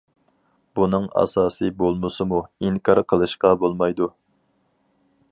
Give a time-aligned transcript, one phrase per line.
[0.77, 4.09] بۇنىڭ ئاساسى بولمىسىمۇ، ئىنكار قىلىشقا بولمايدۇ.